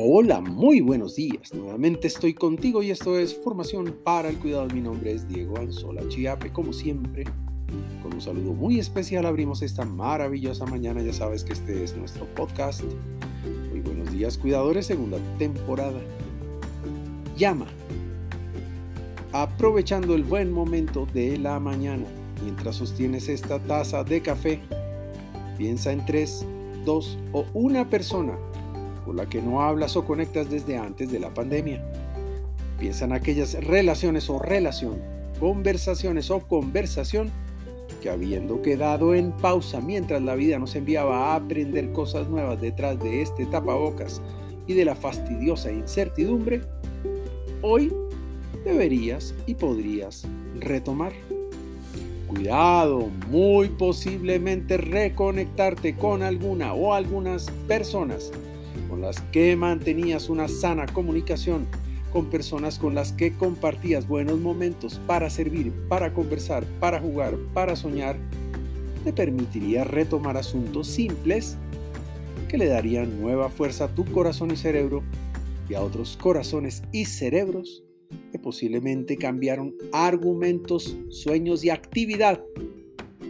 Hola, 0.00 0.40
muy 0.40 0.80
buenos 0.80 1.16
días. 1.16 1.52
Nuevamente 1.52 2.06
estoy 2.06 2.32
contigo 2.32 2.84
y 2.84 2.92
esto 2.92 3.18
es 3.18 3.34
Formación 3.34 3.96
para 4.04 4.28
el 4.28 4.38
Cuidado. 4.38 4.68
Mi 4.72 4.80
nombre 4.80 5.10
es 5.10 5.26
Diego 5.28 5.58
Anzola 5.58 6.06
Chiape, 6.08 6.52
como 6.52 6.72
siempre. 6.72 7.24
Con 8.00 8.14
un 8.14 8.20
saludo 8.20 8.52
muy 8.52 8.78
especial 8.78 9.26
abrimos 9.26 9.60
esta 9.60 9.84
maravillosa 9.84 10.66
mañana. 10.66 11.02
Ya 11.02 11.12
sabes 11.12 11.42
que 11.42 11.52
este 11.52 11.82
es 11.82 11.96
nuestro 11.96 12.26
podcast. 12.36 12.84
Muy 13.70 13.80
buenos 13.80 14.12
días, 14.12 14.38
cuidadores, 14.38 14.86
segunda 14.86 15.18
temporada. 15.36 16.00
Llama. 17.36 17.66
Aprovechando 19.32 20.14
el 20.14 20.22
buen 20.22 20.52
momento 20.52 21.08
de 21.12 21.38
la 21.38 21.58
mañana, 21.58 22.06
mientras 22.44 22.76
sostienes 22.76 23.28
esta 23.28 23.58
taza 23.58 24.04
de 24.04 24.22
café, 24.22 24.60
piensa 25.56 25.90
en 25.90 26.06
tres, 26.06 26.46
dos 26.84 27.18
o 27.32 27.46
una 27.52 27.90
persona 27.90 28.38
la 29.12 29.28
que 29.28 29.42
no 29.42 29.62
hablas 29.62 29.96
o 29.96 30.04
conectas 30.04 30.50
desde 30.50 30.76
antes 30.76 31.10
de 31.10 31.20
la 31.20 31.30
pandemia. 31.30 31.84
Piensa 32.78 33.04
en 33.04 33.12
aquellas 33.12 33.54
relaciones 33.64 34.30
o 34.30 34.38
relación, 34.38 34.98
conversaciones 35.40 36.30
o 36.30 36.40
conversación 36.40 37.30
que 38.00 38.10
habiendo 38.10 38.62
quedado 38.62 39.14
en 39.14 39.32
pausa 39.32 39.80
mientras 39.80 40.22
la 40.22 40.36
vida 40.36 40.58
nos 40.58 40.76
enviaba 40.76 41.32
a 41.32 41.36
aprender 41.36 41.92
cosas 41.92 42.28
nuevas 42.28 42.60
detrás 42.60 42.98
de 43.00 43.22
este 43.22 43.46
tapabocas 43.46 44.22
y 44.66 44.74
de 44.74 44.84
la 44.84 44.94
fastidiosa 44.94 45.72
incertidumbre, 45.72 46.60
hoy 47.62 47.92
deberías 48.64 49.34
y 49.46 49.54
podrías 49.54 50.26
retomar. 50.60 51.12
Cuidado, 52.28 53.08
muy 53.30 53.70
posiblemente 53.70 54.76
reconectarte 54.76 55.96
con 55.96 56.22
alguna 56.22 56.74
o 56.74 56.92
algunas 56.92 57.50
personas 57.66 58.30
con 58.88 59.00
las 59.00 59.20
que 59.32 59.54
mantenías 59.56 60.28
una 60.28 60.48
sana 60.48 60.86
comunicación, 60.86 61.66
con 62.12 62.26
personas 62.26 62.78
con 62.78 62.94
las 62.94 63.12
que 63.12 63.34
compartías 63.34 64.08
buenos 64.08 64.38
momentos 64.38 65.00
para 65.06 65.30
servir, 65.30 65.72
para 65.88 66.12
conversar, 66.12 66.64
para 66.80 67.00
jugar, 67.00 67.36
para 67.52 67.76
soñar, 67.76 68.16
te 69.04 69.12
permitiría 69.12 69.84
retomar 69.84 70.36
asuntos 70.36 70.86
simples 70.88 71.56
que 72.48 72.58
le 72.58 72.66
darían 72.66 73.20
nueva 73.20 73.50
fuerza 73.50 73.84
a 73.84 73.94
tu 73.94 74.04
corazón 74.06 74.50
y 74.50 74.56
cerebro 74.56 75.02
y 75.68 75.74
a 75.74 75.82
otros 75.82 76.16
corazones 76.16 76.82
y 76.92 77.04
cerebros 77.04 77.84
que 78.32 78.38
posiblemente 78.38 79.18
cambiaron 79.18 79.74
argumentos, 79.92 80.96
sueños 81.10 81.62
y 81.64 81.70
actividad, 81.70 82.42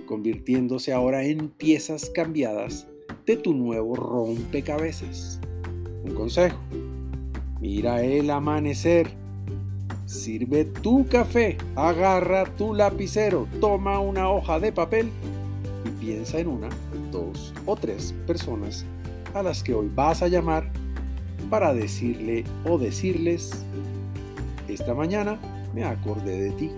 convirtiéndose 0.06 0.93
ahora 0.93 1.25
en 1.25 1.48
piezas 1.48 2.11
cambiadas 2.15 2.87
de 3.27 3.37
tu 3.37 3.55
nuevo 3.55 3.97
rompecabezas. 3.97 5.41
Consejo. 6.14 6.59
Mira 7.61 8.03
el 8.03 8.31
amanecer. 8.31 9.11
Sirve 10.06 10.65
tu 10.65 11.06
café. 11.09 11.59
Agarra 11.77 12.45
tu 12.45 12.75
lapicero. 12.75 13.47
Toma 13.61 14.00
una 14.00 14.31
hoja 14.31 14.59
de 14.59 14.73
papel 14.73 15.11
y 15.84 15.91
piensa 16.05 16.39
en 16.39 16.48
una, 16.48 16.69
dos 17.11 17.53
o 17.67 17.77
tres 17.77 18.15
personas 18.27 18.84
a 19.34 19.42
las 19.42 19.62
que 19.62 19.75
hoy 19.75 19.91
vas 19.95 20.23
a 20.23 20.28
llamar 20.28 20.70
para 21.50 21.73
decirle 21.73 22.45
o 22.65 22.78
decirles, 22.78 23.65
esta 24.69 24.95
mañana 24.95 25.39
me 25.75 25.84
acordé 25.84 26.43
de 26.43 26.50
ti. 26.53 26.70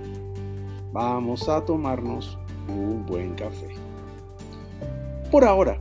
Vamos 0.92 1.48
a 1.48 1.65
tomarnos 1.65 2.39
un 2.69 3.05
buen 3.06 3.34
café. 3.34 3.69
Por 5.31 5.44
ahora, 5.44 5.81